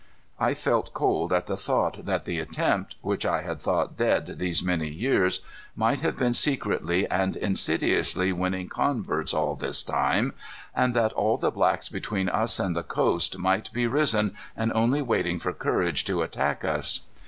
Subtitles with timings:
[0.39, 4.63] I felt cold at the thought that the attempt which I had thought dead these
[4.63, 5.41] many years
[5.75, 10.33] might have been secretly and insidiously winning converts all this time,
[10.73, 15.03] and that all the blacks between us and the coast might be risen and only
[15.03, 17.01] waiting for courage to attack us.